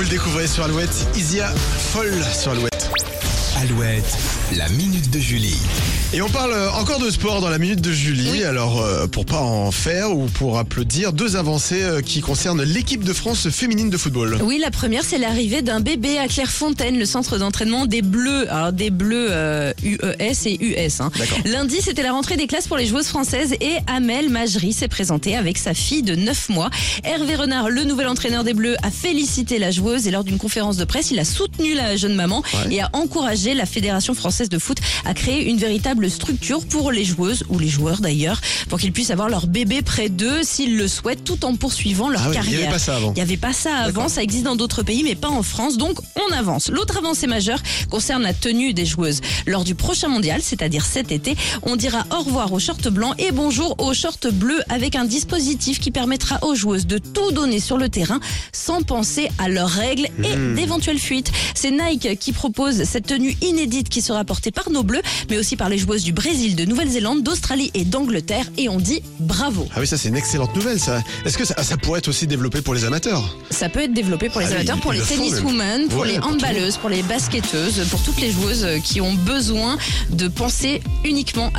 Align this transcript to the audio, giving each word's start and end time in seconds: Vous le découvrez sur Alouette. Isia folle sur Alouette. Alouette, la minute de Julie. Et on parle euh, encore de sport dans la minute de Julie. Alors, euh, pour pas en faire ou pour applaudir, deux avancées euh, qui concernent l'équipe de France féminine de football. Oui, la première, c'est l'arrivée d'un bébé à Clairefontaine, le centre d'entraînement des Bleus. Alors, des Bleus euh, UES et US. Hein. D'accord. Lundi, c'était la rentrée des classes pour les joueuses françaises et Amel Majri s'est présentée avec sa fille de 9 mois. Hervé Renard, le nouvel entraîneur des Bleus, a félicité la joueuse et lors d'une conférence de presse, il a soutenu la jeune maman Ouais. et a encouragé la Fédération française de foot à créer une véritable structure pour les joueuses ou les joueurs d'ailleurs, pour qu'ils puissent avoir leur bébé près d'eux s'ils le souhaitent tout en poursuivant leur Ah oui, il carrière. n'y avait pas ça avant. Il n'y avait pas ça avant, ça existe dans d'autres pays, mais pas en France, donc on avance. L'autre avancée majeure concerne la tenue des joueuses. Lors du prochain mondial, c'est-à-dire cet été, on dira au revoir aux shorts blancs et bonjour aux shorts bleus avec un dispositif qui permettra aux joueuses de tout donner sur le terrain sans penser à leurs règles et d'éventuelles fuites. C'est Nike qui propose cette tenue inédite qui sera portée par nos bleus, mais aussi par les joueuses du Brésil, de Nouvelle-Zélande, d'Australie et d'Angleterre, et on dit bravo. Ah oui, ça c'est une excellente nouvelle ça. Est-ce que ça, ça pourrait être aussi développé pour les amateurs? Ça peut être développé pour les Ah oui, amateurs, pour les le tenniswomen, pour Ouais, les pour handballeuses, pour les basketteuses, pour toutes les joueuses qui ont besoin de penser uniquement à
Vous 0.00 0.04
le 0.04 0.12
découvrez 0.12 0.46
sur 0.46 0.64
Alouette. 0.64 1.08
Isia 1.14 1.48
folle 1.92 2.24
sur 2.32 2.52
Alouette. 2.52 2.90
Alouette, 3.56 4.16
la 4.56 4.68
minute 4.70 5.10
de 5.10 5.18
Julie. 5.18 5.58
Et 6.12 6.22
on 6.22 6.28
parle 6.28 6.52
euh, 6.52 6.70
encore 6.72 6.98
de 6.98 7.10
sport 7.10 7.40
dans 7.40 7.50
la 7.50 7.58
minute 7.58 7.80
de 7.80 7.92
Julie. 7.92 8.42
Alors, 8.44 8.80
euh, 8.80 9.06
pour 9.06 9.26
pas 9.26 9.40
en 9.40 9.70
faire 9.70 10.12
ou 10.16 10.26
pour 10.26 10.58
applaudir, 10.58 11.12
deux 11.12 11.36
avancées 11.36 11.82
euh, 11.82 12.00
qui 12.00 12.20
concernent 12.20 12.62
l'équipe 12.62 13.04
de 13.04 13.12
France 13.12 13.48
féminine 13.50 13.90
de 13.90 13.96
football. 13.96 14.38
Oui, 14.42 14.58
la 14.60 14.70
première, 14.70 15.04
c'est 15.04 15.18
l'arrivée 15.18 15.62
d'un 15.62 15.80
bébé 15.80 16.18
à 16.18 16.28
Clairefontaine, 16.28 16.98
le 16.98 17.04
centre 17.04 17.38
d'entraînement 17.38 17.86
des 17.86 18.02
Bleus. 18.02 18.50
Alors, 18.50 18.72
des 18.72 18.90
Bleus 18.90 19.28
euh, 19.30 19.72
UES 19.82 20.46
et 20.46 20.64
US. 20.86 21.00
Hein. 21.00 21.10
D'accord. 21.18 21.38
Lundi, 21.44 21.76
c'était 21.82 22.02
la 22.02 22.12
rentrée 22.12 22.36
des 22.36 22.46
classes 22.46 22.68
pour 22.68 22.76
les 22.76 22.86
joueuses 22.86 23.08
françaises 23.08 23.52
et 23.60 23.76
Amel 23.86 24.30
Majri 24.30 24.72
s'est 24.72 24.88
présentée 24.88 25.36
avec 25.36 25.58
sa 25.58 25.74
fille 25.74 26.02
de 26.02 26.14
9 26.14 26.48
mois. 26.50 26.70
Hervé 27.04 27.34
Renard, 27.34 27.68
le 27.68 27.84
nouvel 27.84 28.06
entraîneur 28.08 28.44
des 28.44 28.54
Bleus, 28.54 28.76
a 28.82 28.90
félicité 28.90 29.58
la 29.58 29.70
joueuse 29.70 30.06
et 30.06 30.10
lors 30.10 30.24
d'une 30.24 30.38
conférence 30.38 30.76
de 30.76 30.84
presse, 30.84 31.10
il 31.10 31.18
a 31.18 31.24
soutenu 31.24 31.74
la 31.74 31.96
jeune 31.96 32.14
maman 32.14 32.42
Ouais. 32.66 32.74
et 32.76 32.80
a 32.80 32.88
encouragé 32.94 33.39
la 33.54 33.66
Fédération 33.66 34.14
française 34.14 34.48
de 34.48 34.58
foot 34.58 34.78
à 35.04 35.14
créer 35.14 35.48
une 35.48 35.56
véritable 35.56 36.10
structure 36.10 36.64
pour 36.66 36.92
les 36.92 37.04
joueuses 37.04 37.44
ou 37.48 37.58
les 37.58 37.68
joueurs 37.68 38.00
d'ailleurs, 38.00 38.40
pour 38.68 38.78
qu'ils 38.78 38.92
puissent 38.92 39.10
avoir 39.10 39.28
leur 39.28 39.46
bébé 39.46 39.82
près 39.82 40.08
d'eux 40.08 40.42
s'ils 40.42 40.76
le 40.76 40.86
souhaitent 40.88 41.24
tout 41.24 41.44
en 41.44 41.54
poursuivant 41.56 42.08
leur 42.08 42.22
Ah 42.22 42.28
oui, 42.30 42.36
il 42.36 42.42
carrière. 42.42 42.58
n'y 42.60 42.64
avait 42.66 42.72
pas 42.72 42.78
ça 42.78 42.96
avant. 42.96 43.10
Il 43.10 43.14
n'y 43.14 43.20
avait 43.22 43.36
pas 43.36 43.52
ça 43.52 43.74
avant, 43.76 44.08
ça 44.08 44.22
existe 44.22 44.44
dans 44.44 44.56
d'autres 44.56 44.82
pays, 44.82 45.02
mais 45.02 45.14
pas 45.14 45.28
en 45.28 45.42
France, 45.42 45.76
donc 45.78 45.98
on 46.16 46.32
avance. 46.34 46.68
L'autre 46.70 46.98
avancée 46.98 47.26
majeure 47.26 47.60
concerne 47.90 48.22
la 48.22 48.34
tenue 48.34 48.72
des 48.74 48.86
joueuses. 48.86 49.20
Lors 49.46 49.64
du 49.64 49.74
prochain 49.74 50.08
mondial, 50.08 50.40
c'est-à-dire 50.42 50.84
cet 50.84 51.10
été, 51.12 51.36
on 51.62 51.76
dira 51.76 52.04
au 52.12 52.22
revoir 52.22 52.52
aux 52.52 52.58
shorts 52.58 52.90
blancs 52.90 53.14
et 53.18 53.32
bonjour 53.32 53.74
aux 53.78 53.94
shorts 53.94 54.30
bleus 54.32 54.60
avec 54.68 54.96
un 54.96 55.04
dispositif 55.04 55.80
qui 55.80 55.90
permettra 55.90 56.38
aux 56.44 56.54
joueuses 56.54 56.86
de 56.86 56.98
tout 56.98 57.32
donner 57.32 57.60
sur 57.60 57.76
le 57.78 57.88
terrain 57.88 58.20
sans 58.52 58.82
penser 58.82 59.28
à 59.38 59.48
leurs 59.48 59.68
règles 59.70 60.08
et 60.22 60.54
d'éventuelles 60.54 60.98
fuites. 60.98 61.30
C'est 61.54 61.70
Nike 61.70 62.18
qui 62.18 62.32
propose 62.32 62.84
cette 62.84 63.06
tenue 63.06 63.29
inédite 63.40 63.88
qui 63.88 64.02
sera 64.02 64.24
portée 64.24 64.50
par 64.50 64.70
nos 64.70 64.82
bleus, 64.82 65.02
mais 65.30 65.38
aussi 65.38 65.56
par 65.56 65.68
les 65.68 65.78
joueuses 65.78 66.04
du 66.04 66.12
Brésil, 66.12 66.56
de 66.56 66.64
Nouvelle-Zélande, 66.64 67.22
d'Australie 67.22 67.70
et 67.74 67.84
d'Angleterre, 67.84 68.46
et 68.56 68.68
on 68.68 68.78
dit 68.78 69.02
bravo. 69.18 69.66
Ah 69.74 69.80
oui, 69.80 69.86
ça 69.86 69.96
c'est 69.96 70.08
une 70.08 70.16
excellente 70.16 70.54
nouvelle 70.54 70.78
ça. 70.80 71.02
Est-ce 71.24 71.36
que 71.38 71.44
ça, 71.44 71.62
ça 71.62 71.76
pourrait 71.76 71.98
être 71.98 72.08
aussi 72.08 72.26
développé 72.26 72.62
pour 72.62 72.74
les 72.74 72.84
amateurs? 72.84 73.36
Ça 73.50 73.68
peut 73.68 73.80
être 73.80 73.92
développé 73.92 74.28
pour 74.28 74.40
les 74.40 74.46
Ah 74.46 74.50
oui, 74.50 74.56
amateurs, 74.56 74.80
pour 74.80 74.92
les 74.92 74.98
le 75.00 75.04
tenniswomen, 75.04 75.88
pour 75.88 76.00
Ouais, 76.00 76.08
les 76.12 76.18
pour 76.18 76.28
handballeuses, 76.28 76.76
pour 76.76 76.88
les 76.90 77.02
basketteuses, 77.02 77.86
pour 77.90 78.02
toutes 78.02 78.20
les 78.20 78.30
joueuses 78.30 78.66
qui 78.84 79.00
ont 79.00 79.14
besoin 79.14 79.76
de 80.10 80.28
penser 80.28 80.82
uniquement 81.04 81.50
à 81.54 81.58